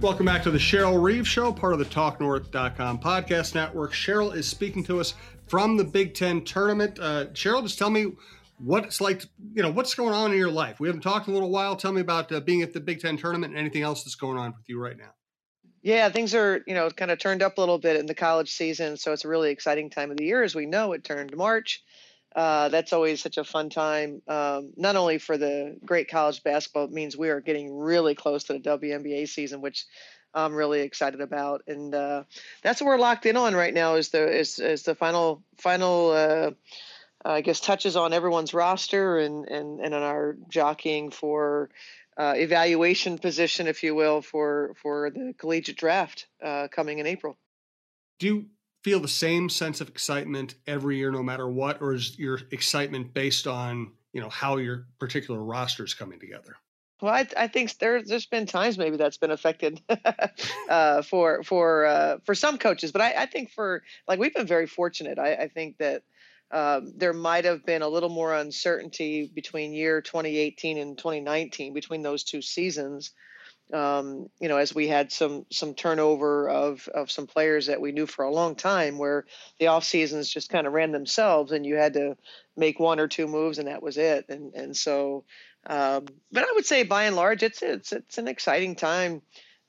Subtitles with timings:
[0.00, 3.92] Welcome back to the Cheryl Reeve Show, part of the TalkNorth.com podcast network.
[3.92, 5.14] Cheryl is speaking to us
[5.48, 7.00] from the Big Ten tournament.
[7.00, 8.12] Uh, Cheryl, just tell me
[8.58, 9.24] what it's like,
[9.54, 10.78] you know, what's going on in your life.
[10.78, 11.74] We haven't talked in a little while.
[11.74, 14.38] Tell me about uh, being at the Big Ten tournament and anything else that's going
[14.38, 15.10] on with you right now.
[15.82, 18.52] Yeah, things are, you know, kind of turned up a little bit in the college
[18.52, 18.96] season.
[18.96, 20.44] So it's a really exciting time of the year.
[20.44, 21.82] As we know, it turned March.
[22.38, 26.84] Uh, that's always such a fun time, um, not only for the great college basketball,
[26.84, 29.86] it means we are getting really close to the WNBA season, which
[30.32, 31.62] I'm really excited about.
[31.66, 32.22] And uh,
[32.62, 36.12] that's what we're locked in on right now is the is, is the final final
[36.12, 36.50] uh,
[37.24, 41.70] I guess touches on everyone's roster and and and on our jockeying for
[42.16, 47.36] uh, evaluation position, if you will, for for the collegiate draft uh, coming in April.
[48.20, 48.46] Do
[48.82, 53.14] feel the same sense of excitement every year, no matter what, or is your excitement
[53.14, 56.56] based on you know how your particular roster is coming together?
[57.00, 59.80] Well, I, I think there, there's been times maybe that's been affected
[60.68, 64.46] uh, for for uh, for some coaches, but I, I, think for like we've been
[64.46, 65.18] very fortunate.
[65.18, 66.02] I, I think that
[66.50, 72.02] um, there might have been a little more uncertainty between year 2018 and 2019 between
[72.02, 73.12] those two seasons
[73.72, 77.92] um, you know, as we had some some turnover of of some players that we
[77.92, 79.26] knew for a long time, where
[79.58, 82.16] the off seasons just kind of ran themselves, and you had to
[82.56, 84.26] make one or two moves, and that was it.
[84.28, 85.24] And and so,
[85.66, 89.22] um, but I would say by and large, it's it's it's an exciting time.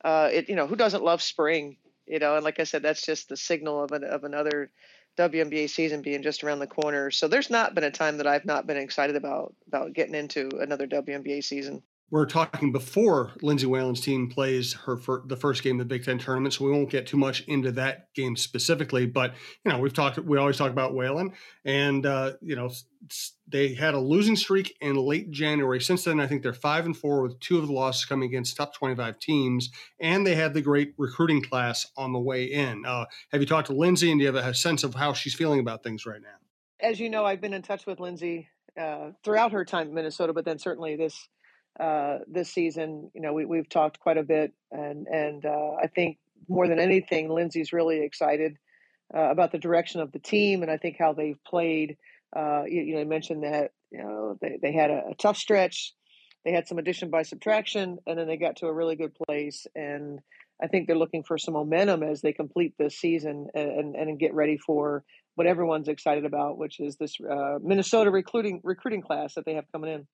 [0.03, 1.77] Uh, it you know, who doesn't love spring?
[2.07, 4.71] You know, and like I said, that's just the signal of an, of another
[5.17, 7.11] WNBA season being just around the corner.
[7.11, 10.49] So there's not been a time that I've not been excited about about getting into
[10.59, 15.87] another WNBA season we're talking before Lindsay Whalen's team plays her the first game of
[15.87, 19.05] the Big Ten tournament, so we won't get too much into that game specifically.
[19.05, 21.33] But you know, we've talked, we always talk about Whalen,
[21.65, 22.71] and uh, you know,
[23.47, 25.79] they had a losing streak in late January.
[25.81, 28.57] Since then, I think they're five and four with two of the losses coming against
[28.57, 29.69] top twenty-five teams,
[29.99, 32.85] and they had the great recruiting class on the way in.
[32.85, 35.35] Uh, have you talked to Lindsay, and do you have a sense of how she's
[35.35, 36.27] feeling about things right now?
[36.81, 38.47] As you know, I've been in touch with Lindsay
[38.79, 41.27] uh, throughout her time in Minnesota, but then certainly this
[41.79, 43.11] uh, this season.
[43.13, 46.79] You know, we, we've talked quite a bit, and and uh, I think more than
[46.79, 48.57] anything, Lindsay's really excited
[49.15, 51.97] uh, about the direction of the team, and I think how they've played.
[52.35, 55.37] Uh, you, you, know, I mentioned that you know they, they had a, a, tough
[55.37, 55.93] stretch,
[56.45, 59.65] they had some addition by subtraction, and then they got to a really good place.
[59.75, 60.19] And
[60.61, 64.19] I think they're looking for some momentum as they complete this season and and, and
[64.19, 65.03] get ready for
[65.35, 69.71] what everyone's excited about, which is this uh, Minnesota recruiting recruiting class that they have
[69.71, 70.07] coming in.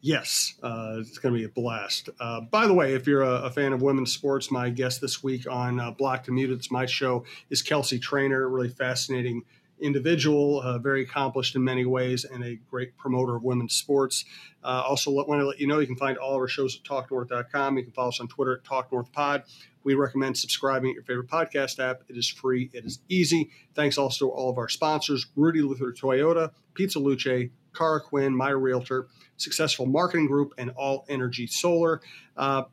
[0.00, 2.08] Yes, uh, it's going to be a blast.
[2.20, 5.24] Uh, by the way, if you're a, a, fan of women's sports, my guest this
[5.24, 9.42] week on uh, Blocked and Muted, it's my show, is Kelsey Trainer, really fascinating
[9.80, 14.24] individual, uh, very accomplished in many ways, and a great promoter of women's sports.
[14.62, 16.82] Uh, also, want to let you know you can find all of our shows at
[16.84, 17.76] talknorth.com.
[17.76, 19.44] You can follow us on Twitter at talknorthpod.
[19.84, 22.02] We recommend subscribing at your favorite podcast app.
[22.08, 23.50] It is free, it is easy.
[23.74, 28.50] Thanks also to all of our sponsors Rudy Luther Toyota, Pizza Luce, Cara Quinn, My
[28.50, 32.00] Realtor, Successful Marketing Group, and All Energy Solar.
[32.36, 32.64] Uh,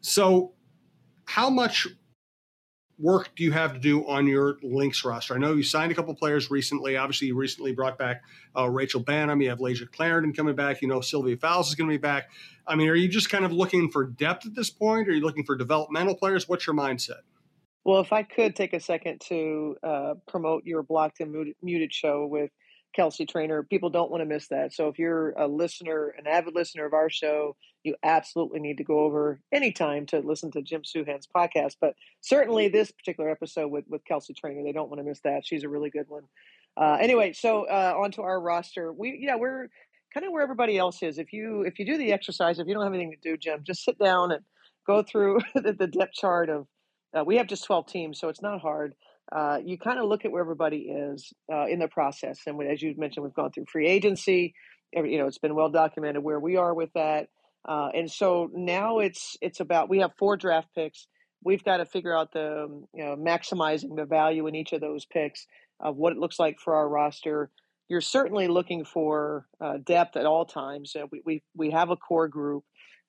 [0.00, 0.52] so,
[1.26, 1.88] how much
[2.98, 5.34] work do you have to do on your Lynx roster?
[5.34, 6.96] I know you signed a couple players recently.
[6.96, 8.22] Obviously, you recently brought back
[8.56, 9.42] uh, Rachel Banham.
[9.42, 10.82] You have Layshia Clarendon coming back.
[10.82, 12.30] You know Sylvia Fowles is going to be back.
[12.66, 15.08] I mean, are you just kind of looking for depth at this point?
[15.08, 16.48] Are you looking for developmental players?
[16.48, 17.20] What's your mindset?
[17.84, 22.26] Well, if I could take a second to uh, promote your blocked and muted show
[22.26, 22.50] with
[22.94, 23.62] Kelsey Trainer.
[23.62, 24.72] People don't want to miss that.
[24.72, 28.84] So if you're a listener, an avid listener of our show, you absolutely need to
[28.84, 31.76] go over anytime to listen to Jim Souhan's podcast.
[31.80, 35.46] But certainly this particular episode with, with Kelsey Trainer, they don't want to miss that.
[35.46, 36.24] She's a really good one.
[36.76, 38.92] Uh, anyway, so uh, onto our roster.
[38.92, 39.68] We yeah, we're
[40.12, 41.18] kind of where everybody else is.
[41.18, 43.60] If you if you do the exercise, if you don't have anything to do, Jim,
[43.64, 44.42] just sit down and
[44.86, 46.66] go through the, the depth chart of.
[47.16, 48.92] Uh, we have just 12 teams, so it's not hard
[49.32, 52.40] uh, you kind of look at where everybody is uh, in the process.
[52.46, 54.54] And as you mentioned, we've gone through free agency.
[54.92, 57.28] You know, it's been well documented where we are with that.
[57.66, 61.06] Uh, and so now it's it's about we have four draft picks.
[61.42, 64.80] We've got to figure out the um, you know maximizing the value in each of
[64.80, 65.46] those picks
[65.80, 67.50] of what it looks like for our roster.
[67.88, 70.94] You're certainly looking for uh, depth at all times.
[71.10, 72.64] we, we we have a core group.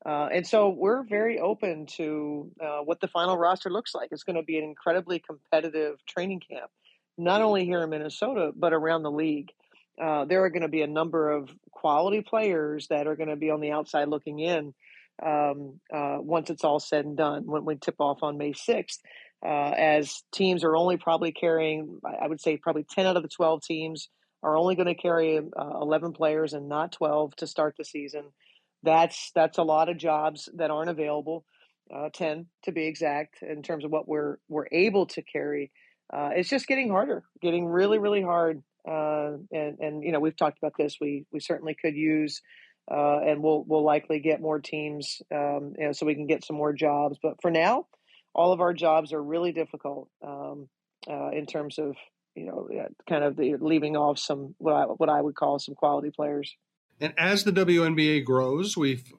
[0.05, 4.09] Uh, and so we're very open to uh, what the final roster looks like.
[4.11, 6.69] It's going to be an incredibly competitive training camp,
[7.17, 9.51] not only here in Minnesota, but around the league.
[9.99, 13.35] Uh, there are going to be a number of quality players that are going to
[13.35, 14.73] be on the outside looking in
[15.25, 18.99] um, uh, once it's all said and done, when we tip off on May 6th.
[19.43, 23.29] Uh, as teams are only probably carrying, I would say probably 10 out of the
[23.29, 24.09] 12 teams
[24.43, 28.25] are only going to carry uh, 11 players and not 12 to start the season
[28.85, 31.45] that's that's a lot of jobs that aren't available.
[31.93, 35.71] uh, 10 to be exact, in terms of what we're we're able to carry.
[36.13, 38.63] Uh, it's just getting harder, getting really, really hard.
[38.87, 40.97] Uh, and and you know we've talked about this.
[41.01, 42.41] We we certainly could use,
[42.91, 46.45] uh, and we'll we'll likely get more teams, um, you know, so we can get
[46.45, 47.17] some more jobs.
[47.21, 47.87] But for now,
[48.33, 50.69] all of our jobs are really difficult um,
[51.09, 51.95] uh, in terms of
[52.35, 52.69] you know
[53.09, 56.55] kind of the leaving off some what I what I would call some quality players.
[57.01, 59.11] And as the WNBA grows, we've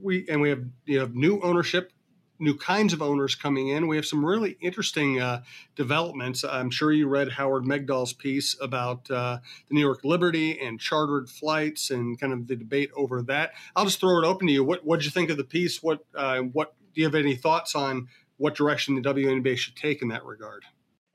[0.00, 1.92] we and we have you know new ownership,
[2.38, 3.88] new kinds of owners coming in.
[3.88, 5.42] We have some really interesting uh,
[5.76, 6.44] developments.
[6.44, 11.28] I'm sure you read Howard Megdal's piece about uh, the New York Liberty and chartered
[11.28, 13.52] flights and kind of the debate over that.
[13.76, 14.64] I'll just throw it open to you.
[14.64, 15.82] What what did you think of the piece?
[15.82, 18.08] What uh, what do you have any thoughts on
[18.38, 20.64] what direction the WNBA should take in that regard?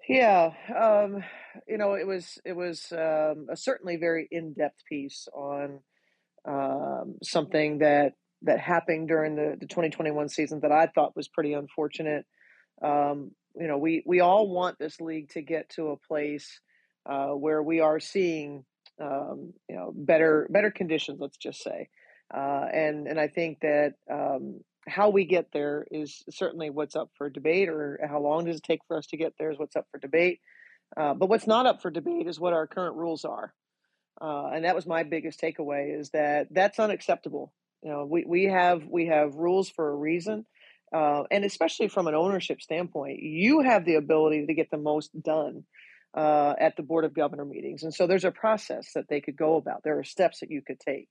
[0.07, 1.24] Yeah, um,
[1.68, 5.80] you know, it was it was um, a certainly very in depth piece on
[6.46, 8.13] um, something that
[8.44, 12.25] that happened during the, the 2021 season that I thought was pretty unfortunate.
[12.81, 16.60] Um, you know, we we all want this league to get to a place
[17.06, 18.66] uh, where we are seeing
[19.01, 21.19] um, you know better better conditions.
[21.19, 21.90] Let's just say,
[22.34, 27.10] uh, and and I think that um, how we get there is certainly what's up
[27.18, 29.75] for debate, or how long does it take for us to get there is what's
[29.75, 30.40] up for debate.
[30.97, 33.53] Uh, but what's not up for debate is what our current rules are,
[34.21, 37.53] uh, and that was my biggest takeaway: is that that's unacceptable.
[37.83, 40.45] You know, we, we have we have rules for a reason,
[40.94, 45.12] uh, and especially from an ownership standpoint, you have the ability to get the most
[45.21, 45.63] done
[46.18, 49.38] uh, at the board of governor meetings, and so there's a process that they could
[49.38, 49.83] go about.
[49.83, 51.09] There are steps that you could take.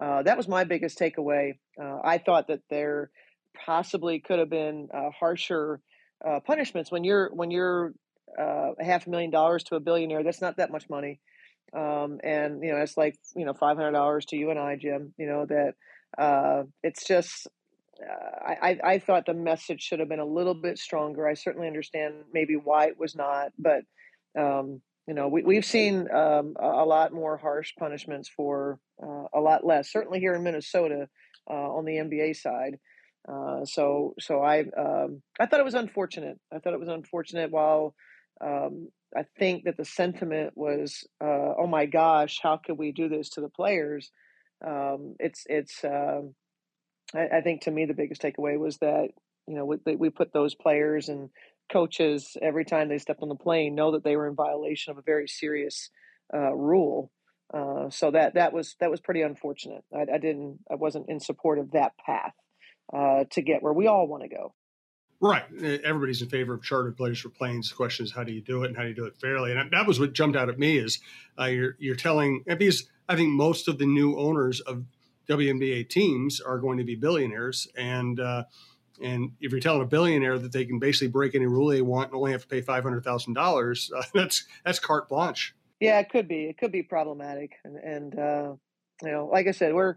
[0.00, 1.54] Uh, that was my biggest takeaway.
[1.80, 3.10] Uh, I thought that there
[3.64, 5.80] possibly could have been uh, harsher
[6.46, 7.92] punishments when you're when you're
[8.38, 10.22] uh, a half a million dollars to a billionaire.
[10.22, 11.20] That's not that much money,
[11.72, 14.76] um, and you know it's like you know five hundred dollars to you and I,
[14.76, 15.14] Jim.
[15.18, 15.74] You know that
[16.18, 17.48] uh, it's just.
[18.46, 21.26] I, I thought the message should have been a little bit stronger.
[21.26, 23.84] I certainly understand maybe why it was not, but
[24.38, 29.40] um, you know, we, we've seen um, a, lot more harsh punishments for uh, a
[29.40, 29.90] lot less.
[29.90, 31.08] Certainly here in Minnesota,
[31.48, 32.78] uh, on the NBA side.
[33.28, 36.38] Uh, so, so I, um, I thought it was unfortunate.
[36.52, 37.50] I thought it was unfortunate.
[37.50, 37.94] While
[38.40, 43.08] um, I think that the sentiment was, uh, "Oh my gosh, how could we do
[43.08, 44.10] this to the players?"
[44.66, 45.84] Um, it's, it's.
[45.84, 46.34] Um,
[47.14, 49.08] I, I, think to me the biggest takeaway was that
[49.46, 51.30] you know we, we put those players and
[51.72, 54.98] coaches every time they stepped on the plane know that they were in violation of
[54.98, 55.90] a very serious
[56.34, 57.10] uh, rule.
[57.52, 59.84] Uh, so that that was that was pretty unfortunate.
[59.94, 62.32] I, I, didn't I wasn't in support of that path
[62.92, 64.54] uh, to get where we all want to go.
[65.20, 67.70] Right, everybody's in favor of chartered players for planes.
[67.70, 69.52] The question is, how do you do it, and how do you do it fairly?
[69.52, 70.98] And that was what jumped out at me is
[71.40, 74.84] uh, you're you're telling because I think most of the new owners of
[75.28, 78.44] WNBA teams are going to be billionaires, and uh,
[79.02, 82.10] and if you're telling a billionaire that they can basically break any rule they want
[82.10, 85.54] and only have to pay five hundred thousand uh, dollars, that's that's carte blanche.
[85.80, 86.44] Yeah, it could be.
[86.44, 88.52] It could be problematic, and, and uh,
[89.02, 89.96] you know, like I said, we're.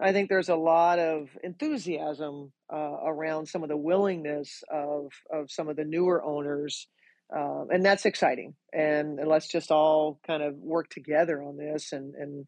[0.00, 5.50] I think there's a lot of enthusiasm uh, around some of the willingness of of
[5.50, 6.86] some of the newer owners,
[7.34, 8.54] uh, and that's exciting.
[8.72, 12.46] And, and let's just all kind of work together on this and and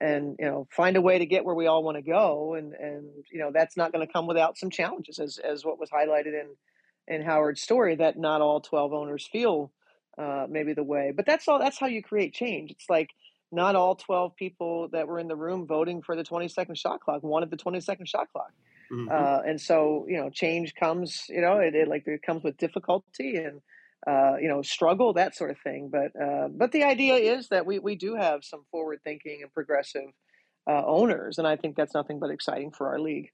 [0.00, 2.72] and you know find a way to get where we all want to go and
[2.74, 5.90] and you know that's not going to come without some challenges as as what was
[5.90, 6.48] highlighted in
[7.08, 9.72] in Howard's story that not all 12 owners feel
[10.18, 13.10] uh, maybe the way but that's all that's how you create change it's like
[13.52, 17.00] not all 12 people that were in the room voting for the 20 second shot
[17.00, 18.52] clock wanted the 20 second shot clock
[18.90, 19.08] mm-hmm.
[19.10, 22.56] uh, and so you know change comes you know it, it like it comes with
[22.56, 23.60] difficulty and
[24.06, 25.88] uh, you know, struggle, that sort of thing.
[25.90, 29.52] But uh, but the idea is that we we do have some forward thinking and
[29.52, 30.10] progressive
[30.68, 33.30] uh, owners, and I think that's nothing but exciting for our league.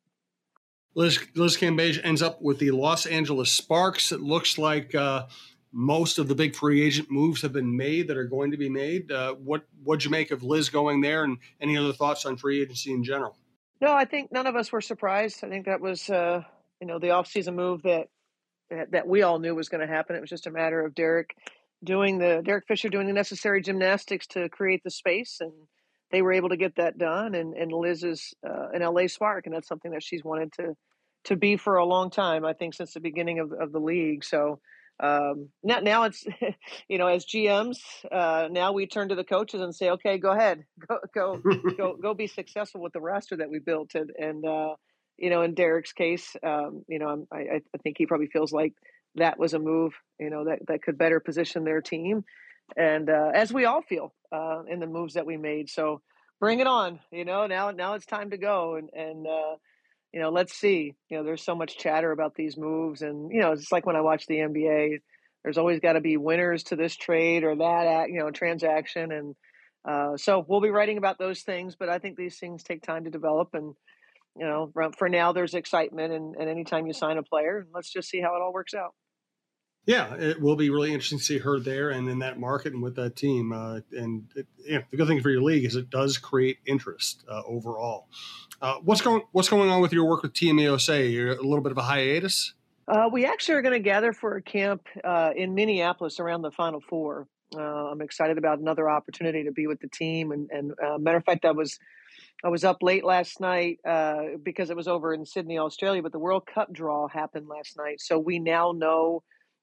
[0.95, 4.13] Liz Liz Cambage ends up with the Los Angeles Sparks.
[4.13, 5.27] It looks like uh,
[5.73, 8.69] most of the big free agent moves have been made that are going to be
[8.69, 9.13] made.
[9.13, 12.63] Uh, what what'd you make of Liz going there, and any other thoughts on free
[12.63, 13.37] agency in general?
[13.81, 15.45] No, I think none of us were surprised.
[15.45, 16.43] I think that was uh,
[16.81, 18.09] you know the offseason move that
[18.71, 20.17] that, that we all knew was going to happen.
[20.17, 21.37] It was just a matter of Derek
[21.85, 25.53] doing the Derek Fisher doing the necessary gymnastics to create the space, and
[26.11, 27.35] they were able to get that done.
[27.35, 30.75] And and Liz is uh, an LA Spark, and that's something that she's wanted to
[31.25, 32.45] to be for a long time.
[32.45, 34.25] I think since the beginning of of the league.
[34.25, 34.61] So
[35.01, 36.25] um, now now it's
[36.89, 37.79] you know as GMs
[38.11, 41.43] uh, now we turn to the coaches and say, okay, go ahead, go go
[41.77, 44.75] go go be successful with the roster that we built, and and uh,
[45.19, 48.75] you know, in Derek's case, um, you know, I, I think he probably feels like
[49.17, 52.25] that was a move, you know, that, that could better position their team.
[52.77, 55.71] And uh, as we all feel uh, in the moves that we made.
[55.71, 56.03] So
[56.39, 58.77] bring it on, you know, now, now it's time to go.
[58.77, 59.57] And, and, uh,
[60.13, 60.95] you know, let's see.
[61.11, 63.97] You know, there's so much chatter about these moves, and you know, it's like when
[63.97, 65.01] I watch the NBA.
[65.45, 69.37] There's always got to be winners to this trade or that, you know, transaction, and
[69.89, 71.77] uh, so we'll be writing about those things.
[71.79, 73.75] But I think these things take time to develop, and
[74.37, 78.09] you know, for now, there's excitement, and, and anytime you sign a player, let's just
[78.09, 78.95] see how it all works out.
[79.89, 82.83] Yeah, it will be really interesting to see her there and in that market and
[82.83, 83.53] with that team.
[83.53, 87.25] Uh, and it, yeah, the good thing for your league is it does create interest
[87.27, 88.07] uh, overall.
[88.61, 91.07] Uh, what's going What's going on with your work with Team USA?
[91.07, 92.55] You're a little bit of a hiatus.
[92.89, 96.51] Uh, we actually are going to gather for a camp uh, in Minneapolis around the
[96.51, 97.29] Final Four.
[97.55, 100.33] Uh, I'm excited about another opportunity to be with the team.
[100.33, 101.79] And, and matter of fact, I was
[102.45, 103.79] I was up late last night
[104.43, 106.03] because it was over in Sydney, Australia.
[106.03, 109.23] But the World Cup draw happened last night, so we now know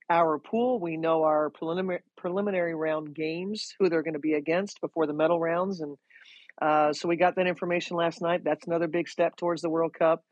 [0.10, 0.80] our pool.
[0.80, 5.14] We know our preliminary preliminary round games, who they're going to be against before the
[5.14, 5.98] medal rounds, and
[6.62, 8.44] uh, so we got that information last night.
[8.44, 10.24] That's another big step towards the World Cup.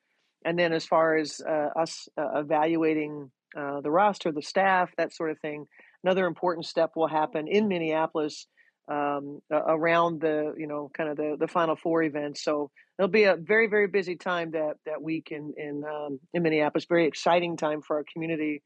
[0.46, 5.13] And then as far as uh, us uh, evaluating uh, the roster, the staff, that
[5.13, 5.65] sort of thing,
[6.03, 8.48] another important step will happen in Minneapolis
[8.89, 12.38] um, around the you know kind of the the Final Four event.
[12.38, 16.44] So it'll be a very very busy time that that week in in um, in
[16.44, 16.86] Minneapolis.
[16.86, 18.62] Very exciting time for our community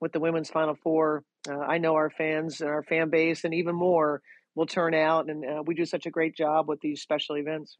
[0.00, 1.22] with the women's Final Four.
[1.48, 4.22] Uh, I know our fans and our fan base, and even more
[4.54, 5.28] will turn out.
[5.30, 7.76] And uh, we do such a great job with these special events.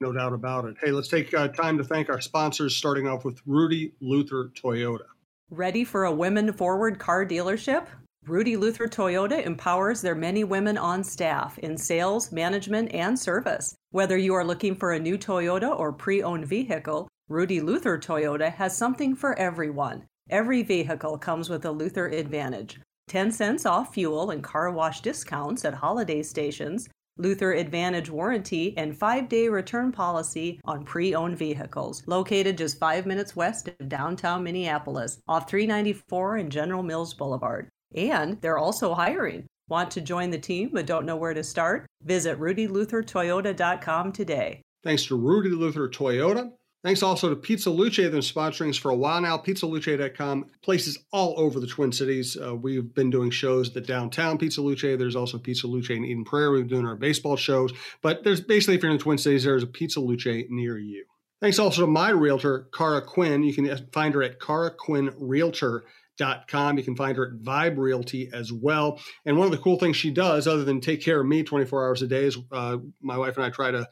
[0.00, 0.76] No doubt about it.
[0.82, 5.04] Hey, let's take uh, time to thank our sponsors, starting off with Rudy Luther Toyota.
[5.50, 7.86] Ready for a women forward car dealership?
[8.26, 13.74] Rudy Luther Toyota empowers their many women on staff in sales, management, and service.
[13.90, 18.52] Whether you are looking for a new Toyota or pre owned vehicle, Rudy Luther Toyota
[18.52, 20.04] has something for everyone.
[20.28, 22.78] Every vehicle comes with a Luther Advantage
[23.10, 26.88] 10 cents off fuel and car wash discounts at holiday stations,
[27.18, 32.04] Luther Advantage warranty, and five day return policy on pre owned vehicles.
[32.06, 37.68] Located just five minutes west of downtown Minneapolis, off 394 and General Mills Boulevard.
[37.96, 39.44] And they're also hiring.
[39.68, 41.86] Want to join the team but don't know where to start?
[42.04, 44.62] Visit rudyluthertoyota.com today.
[44.84, 46.52] Thanks to Rudy Luther Toyota.
[46.82, 47.98] Thanks also to Pizza Luce.
[47.98, 49.36] They've been sponsoring us for a while now.
[49.36, 52.38] PizzaLuce.com, places all over the Twin Cities.
[52.42, 54.80] Uh, we've been doing shows at the downtown Pizza Luce.
[54.80, 56.52] There's also Pizza Luce in Eden Prairie.
[56.52, 57.70] We've been doing our baseball shows.
[58.00, 61.04] But there's basically, if you're in the Twin Cities, there's a Pizza Luce near you.
[61.42, 63.42] Thanks also to my realtor, Cara Quinn.
[63.42, 66.78] You can find her at caraquinnrealtor.com.
[66.78, 68.98] You can find her at Vibe Realty as well.
[69.26, 71.86] And one of the cool things she does, other than take care of me 24
[71.86, 73.86] hours a day, is uh, my wife and I try to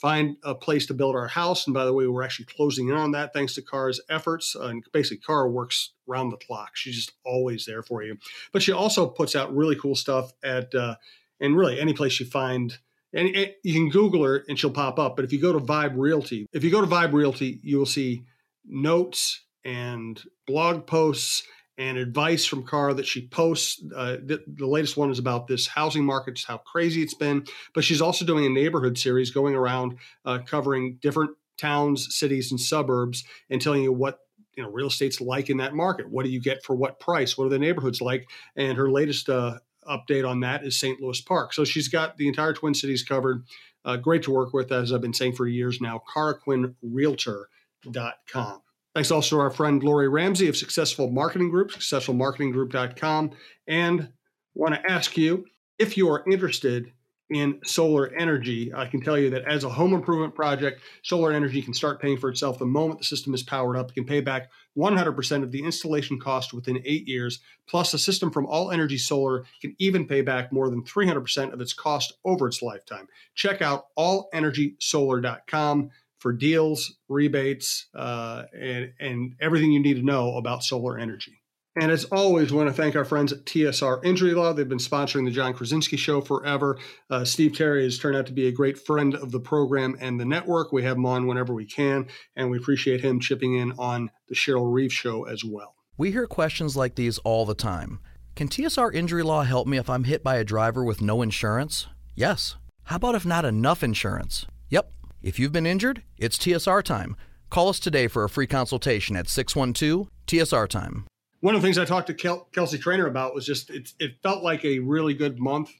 [0.00, 1.66] find a place to build our house.
[1.66, 4.54] And by the way, we're actually closing in on that thanks to Cara's efforts.
[4.54, 6.70] Uh, and basically, Cara works around the clock.
[6.74, 8.16] She's just always there for you.
[8.52, 10.96] But she also puts out really cool stuff at, uh,
[11.40, 12.78] and really any place you find.
[13.12, 13.28] And
[13.62, 15.16] you can Google her and she'll pop up.
[15.16, 17.86] But if you go to Vibe Realty, if you go to Vibe Realty, you will
[17.86, 18.24] see
[18.66, 21.42] notes and blog posts
[21.78, 23.80] and advice from Cara that she posts.
[23.94, 27.46] Uh, the, the, latest one is about this housing market, just how crazy it's been.
[27.72, 32.60] But she's also doing a neighborhood series going around uh, covering different towns, cities, and
[32.60, 34.18] suburbs and telling you what
[34.56, 36.10] you know real estate's like in that market.
[36.10, 37.38] What do you get for what price?
[37.38, 38.28] What are the neighborhoods like?
[38.56, 41.00] And her latest uh, update on that is St.
[41.00, 41.54] Louis Park.
[41.54, 43.44] So she's got the entire Twin Cities covered.
[43.84, 46.02] Uh, great to work with, as I've been saying for years now.
[46.14, 48.62] CaraQuinnRealtor.com.
[48.98, 53.30] Thanks also to our friend Lori Ramsey of Successful Marketing Group, successfulmarketinggroup.com.
[53.68, 54.08] And
[54.56, 55.44] want to ask you
[55.78, 56.90] if you are interested
[57.30, 58.74] in solar energy.
[58.74, 62.18] I can tell you that as a home improvement project, solar energy can start paying
[62.18, 63.90] for itself the moment the system is powered up.
[63.90, 67.38] It can pay back 100% of the installation cost within eight years.
[67.68, 71.60] Plus, a system from All Energy Solar can even pay back more than 300% of
[71.60, 73.06] its cost over its lifetime.
[73.36, 80.62] Check out allenergysolar.com for deals, rebates, uh, and, and everything you need to know about
[80.62, 81.38] solar energy.
[81.80, 84.52] And as always, we want to thank our friends at TSR Injury Law.
[84.52, 86.76] They've been sponsoring the John Krasinski Show forever.
[87.08, 90.18] Uh, Steve Terry has turned out to be a great friend of the program and
[90.18, 90.72] the network.
[90.72, 94.34] We have him on whenever we can, and we appreciate him chipping in on the
[94.34, 95.76] Cheryl Reeve Show as well.
[95.96, 98.00] We hear questions like these all the time.
[98.34, 101.86] Can TSR Injury Law help me if I'm hit by a driver with no insurance?
[102.16, 102.56] Yes.
[102.84, 104.46] How about if not enough insurance?
[104.70, 104.90] Yep.
[105.28, 107.14] If you've been injured, it's TSR time.
[107.50, 111.04] Call us today for a free consultation at 612 TSR time.
[111.40, 114.12] One of the things I talked to Kel- Kelsey Trainer about was just it, it
[114.22, 115.70] felt like a really good month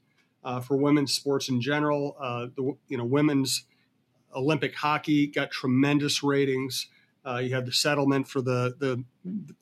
[0.45, 2.15] uh, for women's sports in general.
[2.21, 3.65] Uh, the you know women's
[4.37, 6.87] Olympic hockey got tremendous ratings.
[7.27, 9.03] Uh, you had the settlement for the the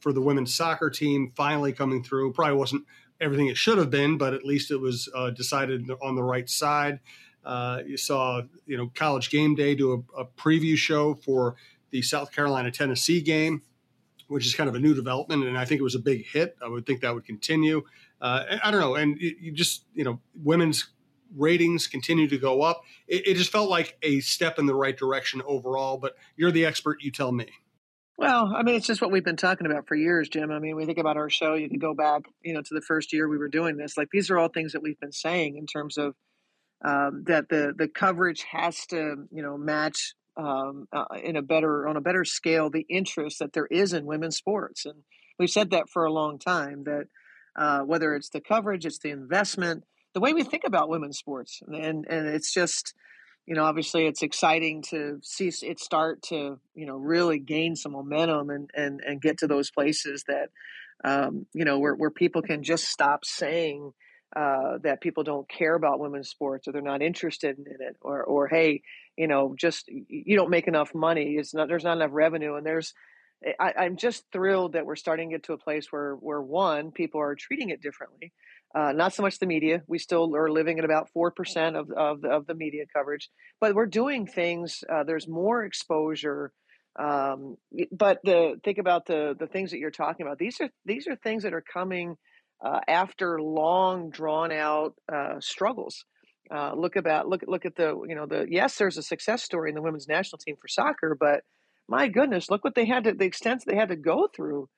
[0.00, 2.32] for the women's soccer team finally coming through.
[2.32, 2.84] Probably wasn't
[3.20, 6.50] everything it should have been, but at least it was uh, decided on the right
[6.50, 6.98] side.
[7.46, 11.54] Uh, you saw, you know, College Game Day do a, a, preview show for
[11.90, 13.62] the South Carolina Tennessee game,
[14.26, 16.56] which is kind of a new development, and I think it was a big hit.
[16.60, 17.84] I would think that would continue.
[18.20, 20.88] Uh, I don't know, and you just you know, women's
[21.36, 22.82] ratings continue to go up.
[23.06, 25.98] It, it just felt like a step in the right direction overall.
[25.98, 27.46] But you're the expert; you tell me.
[28.18, 30.50] Well, I mean, it's just what we've been talking about for years, Jim.
[30.50, 31.54] I mean, we think about our show.
[31.54, 33.96] You can go back, you know, to the first year we were doing this.
[33.96, 36.16] Like these are all things that we've been saying in terms of
[36.84, 41.88] um, that the the coverage has to, you know, match um, uh, in a better
[41.88, 45.02] on a better scale the interest that there is in women's sports, and
[45.38, 46.84] we've said that for a long time.
[46.84, 47.06] That
[47.56, 51.60] uh, whether it's the coverage, it's the investment, the way we think about women's sports,
[51.66, 52.94] and and it's just
[53.46, 57.92] you know, obviously it's exciting to see it start to, you know, really gain some
[57.92, 60.50] momentum and, and, and get to those places that,
[61.04, 63.92] um, you know, where, where people can just stop saying
[64.34, 68.24] uh, that people don't care about women's sports or they're not interested in it or,
[68.24, 68.82] or, hey,
[69.16, 71.36] you know, just you don't make enough money.
[71.38, 72.56] It's not, there's not enough revenue.
[72.56, 72.92] And there's,
[73.60, 76.90] I, I'm just thrilled that we're starting to get to a place where, where one,
[76.90, 78.32] people are treating it differently.
[78.74, 79.82] Uh, not so much the media.
[79.86, 81.30] We still are living at about 4%
[81.78, 83.30] of, of, the, of the media coverage,
[83.60, 84.82] but we're doing things.
[84.92, 86.52] Uh, there's more exposure.
[86.98, 87.56] Um,
[87.92, 90.38] but the think about the the things that you're talking about.
[90.38, 92.16] These are these are things that are coming
[92.64, 96.04] uh, after long drawn out uh, struggles.
[96.50, 99.68] Uh, look about look look at the you know the yes, there's a success story
[99.68, 101.42] in the women's national team for soccer, but
[101.88, 104.68] my goodness, look what they had to the extent they had to go through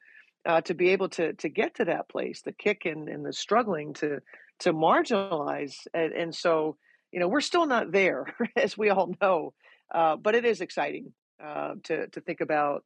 [0.47, 3.33] uh, to be able to to get to that place, the kick and, and the
[3.33, 4.21] struggling to
[4.61, 6.77] to marginalize, and, and, so
[7.13, 9.53] you know we're still not there, as we all know,
[9.95, 12.83] uh, but it is exciting uh, to to think about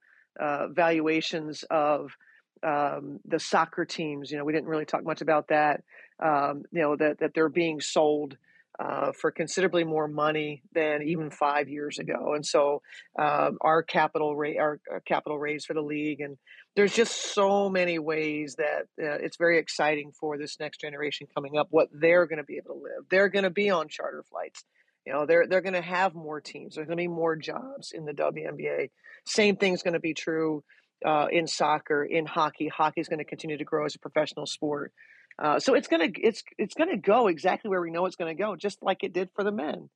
[0.71, 2.17] valuations of
[2.63, 4.31] um, the soccer teams.
[4.31, 5.83] You know, we didn't really talk much about that.
[6.23, 8.37] Um, you know that that they're being sold
[8.81, 12.33] uh, for considerably more money than even five years ago.
[12.35, 12.83] And so
[13.19, 16.39] uh, our capital rate, our, our, capital raise for the league, and
[16.75, 21.59] there's just so many ways that uh, it's very exciting for this next generation coming
[21.59, 21.69] up.
[21.71, 24.65] What they're going to be able to live, they're going to be on charter flights.
[25.07, 26.75] You know, they're they're going to have more teams.
[26.75, 28.91] There's going to be more jobs in the WNBA.
[29.27, 30.65] Same thing's going to be true
[31.05, 32.69] uh, in soccer, in hockey.
[32.69, 34.93] Hockey is going to continue to grow as a professional sport.
[35.39, 38.55] Uh, so it's gonna it's it's gonna go exactly where we know it's gonna go,
[38.57, 39.89] just like it did for the men.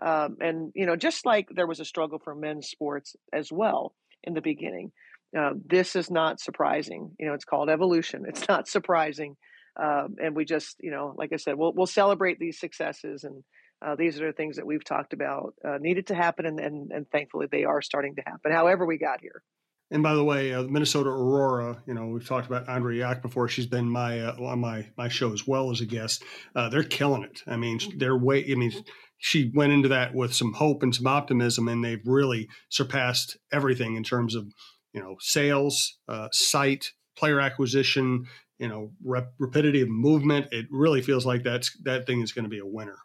[0.00, 3.94] Um, and you know, just like there was a struggle for men's sports as well
[4.24, 4.92] in the beginning.
[5.36, 7.10] Uh, this is not surprising.
[7.18, 8.24] You know, it's called evolution.
[8.28, 9.36] It's not surprising,
[9.76, 13.44] um, and we just, you know, like I said, we'll we'll celebrate these successes, and
[13.84, 16.92] uh, these are the things that we've talked about uh, needed to happen, and, and
[16.92, 18.52] and thankfully they are starting to happen.
[18.52, 19.42] However, we got here.
[19.90, 23.48] And by the way, uh, Minnesota Aurora, you know, we've talked about Andrea Yoch before.
[23.48, 26.22] She's been my uh, on my my show as well as a guest.
[26.54, 27.42] Uh, they're killing it.
[27.46, 28.44] I mean, they're way.
[28.50, 28.72] I mean,
[29.16, 33.96] she went into that with some hope and some optimism, and they've really surpassed everything
[33.96, 34.52] in terms of
[34.92, 38.26] you know sales, uh, site, player acquisition,
[38.58, 40.48] you know, rep- rapidity of movement.
[40.52, 42.98] It really feels like that's that thing is going to be a winner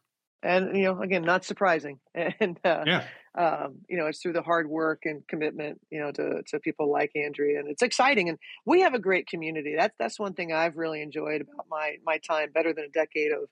[0.43, 1.99] and you know again not surprising.
[2.39, 3.03] And uh, yeah.
[3.37, 6.91] um, you know it's through the hard work and commitment you know to, to people
[6.91, 9.75] like andrea and it's exciting and we have a great community.
[9.77, 13.31] That's that's one thing i've really enjoyed about my my time better than a decade
[13.31, 13.49] of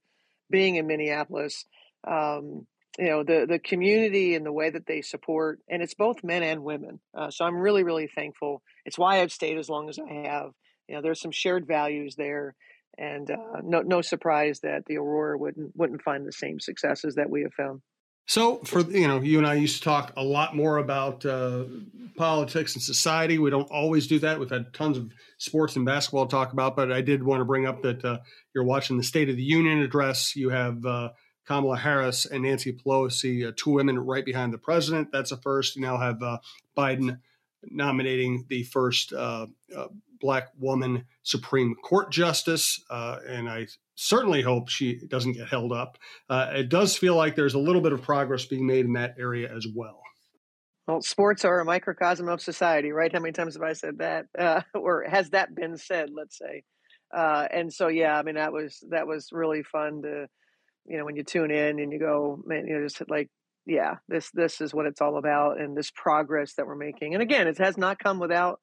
[0.49, 1.65] being in minneapolis.
[2.05, 2.67] Um,
[2.99, 6.43] you know the the community and the way that they support and it's both men
[6.43, 6.99] and women.
[7.17, 8.61] Uh, so i'm really really thankful.
[8.85, 10.51] It's why i've stayed as long as i have.
[10.87, 12.55] You know there's some shared values there
[12.97, 17.29] and uh, no no surprise that the Aurora wouldn't wouldn't find the same successes that
[17.29, 17.81] we have found.
[18.27, 21.65] So, for you know, you and I used to talk a lot more about uh,
[22.15, 23.39] politics and society.
[23.39, 24.39] We don't always do that.
[24.39, 27.45] We've had tons of sports and basketball to talk about, but I did want to
[27.45, 28.19] bring up that uh,
[28.53, 30.35] you're watching the State of the Union address.
[30.35, 31.09] You have uh,
[31.45, 35.09] Kamala Harris and Nancy Pelosi, uh, two women right behind the president.
[35.11, 35.75] That's a first.
[35.75, 36.37] You now have uh,
[36.77, 37.19] Biden
[37.63, 39.47] nominating the first uh,
[40.21, 45.97] black woman Supreme Court justice, uh, and I certainly hope she doesn't get held up.
[46.29, 49.15] Uh, it does feel like there's a little bit of progress being made in that
[49.19, 50.01] area as well.
[50.87, 53.11] Well, sports are a microcosm of society, right?
[53.13, 56.09] How many times have I said that, uh, or has that been said?
[56.15, 56.63] Let's say,
[57.15, 60.27] uh, and so yeah, I mean that was that was really fun to,
[60.85, 63.29] you know, when you tune in and you go, man, you know, just like
[63.65, 67.13] yeah, this this is what it's all about, and this progress that we're making.
[67.13, 68.59] And again, it has not come without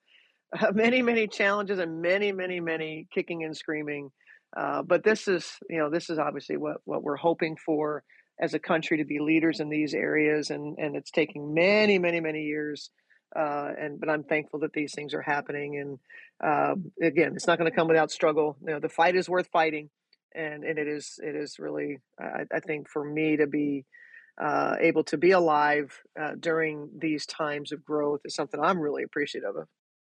[0.58, 4.10] uh, many, many challenges and many, many, many kicking and screaming.
[4.56, 8.02] Uh, but this is, you know, this is obviously what, what we're hoping for
[8.40, 10.50] as a country to be leaders in these areas.
[10.50, 12.90] And, and it's taking many, many, many years.
[13.36, 15.78] Uh, and but I'm thankful that these things are happening.
[15.78, 15.98] And
[16.42, 18.56] uh, again, it's not going to come without struggle.
[18.62, 19.90] You know, the fight is worth fighting,
[20.34, 23.84] and and it is it is really I, I think for me to be
[24.40, 29.02] uh, able to be alive uh, during these times of growth is something I'm really
[29.02, 29.68] appreciative of.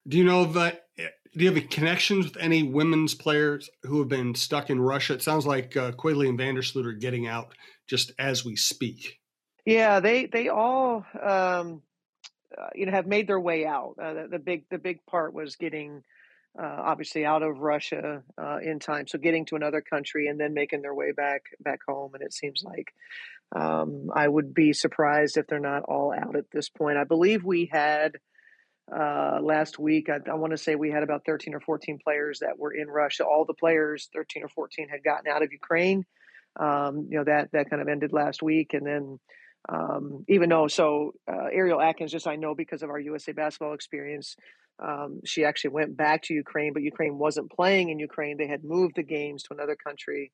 [0.08, 0.86] Do you know that?
[0.98, 5.14] Eh, do you have connections with any women's players who have been stuck in Russia?
[5.14, 7.54] It sounds like uh, Quigley and Vandersloot are getting out
[7.88, 9.20] just as we speak.
[9.66, 11.84] Yeah, they they all um,
[12.58, 13.96] uh, you know have made their way out.
[14.02, 16.04] Uh, the, the, big the big part was getting
[16.60, 20.54] uh, obviously out of Russia uh, in time, so getting to another country and then
[20.54, 22.14] making their way back back home.
[22.14, 22.94] And it seems like
[23.56, 26.98] um, I would be surprised if they're not all out at this point.
[26.98, 28.18] I believe we had
[28.94, 30.10] uh, last week.
[30.10, 32.88] I, I want to say we had about 13 or 14 players that were in
[32.88, 33.26] Russia.
[33.26, 36.06] All the players, 13 or 14, had gotten out of Ukraine.
[36.60, 39.20] Um, you know that that kind of ended last week, and then
[39.70, 43.74] um, even though so uh, Ariel Atkins, just I know because of our USA basketball
[43.74, 44.36] experience,
[44.80, 48.38] um, she actually went back to Ukraine, but Ukraine wasn't playing in Ukraine.
[48.38, 50.32] They had moved the games to another country.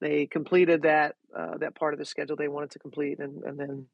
[0.00, 3.58] They completed that uh, that part of the schedule they wanted to complete, and and
[3.58, 3.86] then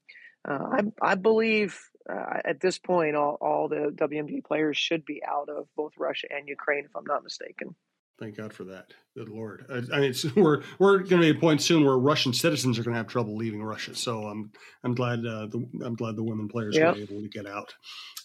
[0.46, 1.78] I I believe
[2.10, 6.26] uh, at this point all all the WNBA players should be out of both Russia
[6.30, 7.74] and Ukraine, if I'm not mistaken.
[8.18, 8.92] Thank God for that.
[9.16, 9.66] Good Lord.
[9.68, 12.78] I, I mean, we're we're going to be at a point soon where Russian citizens
[12.78, 13.94] are going to have trouble leaving Russia.
[13.94, 14.52] So I'm
[14.84, 16.94] I'm glad uh, the I'm glad the women players yep.
[16.94, 17.74] were able to get out.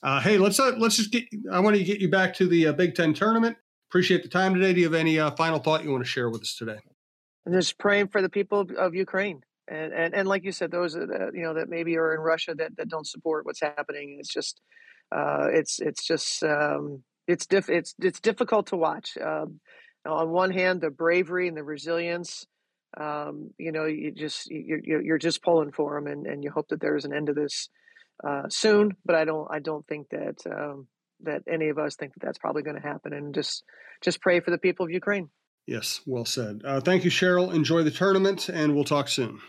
[0.03, 1.23] Uh, hey, let's uh, let's just get.
[1.51, 3.57] I want to get you back to the uh, Big Ten tournament.
[3.89, 4.73] Appreciate the time today.
[4.73, 6.77] Do you have any uh, final thought you want to share with us today?
[7.47, 10.93] I'm just praying for the people of Ukraine, and, and and like you said, those
[10.93, 14.17] that you know that maybe are in Russia that, that don't support what's happening.
[14.19, 14.61] It's just
[15.15, 19.17] uh, it's it's just um, it's diff- it's it's difficult to watch.
[19.17, 19.59] Um,
[20.07, 22.47] on one hand, the bravery and the resilience,
[22.99, 26.69] um, you know, you just you're you're just pulling for them, and, and you hope
[26.69, 27.69] that there's an end to this
[28.27, 28.95] uh, soon.
[29.05, 30.87] But I don't I don't think that um,
[31.21, 33.63] that any of us think that that's probably going to happen, and just
[34.03, 35.29] just pray for the people of Ukraine.
[35.69, 36.63] Yes, well said.
[36.65, 37.53] Uh, thank you, Cheryl.
[37.53, 39.39] Enjoy the tournament, and we'll talk soon.